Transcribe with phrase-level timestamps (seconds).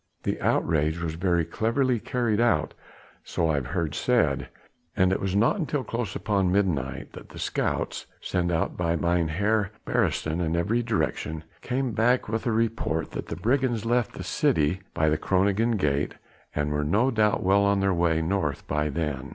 [0.23, 2.73] "The outrage was very cleverly carried out,
[3.23, 4.49] so I've heard said;
[4.97, 9.69] and it was not until close upon midnight that the scouts sent out by Mynheer
[9.85, 14.81] Beresteyn in every direction came back with the report that the brigands left the city
[14.95, 16.15] by the Groningen gate
[16.55, 19.29] and were no doubt well on their way north by then."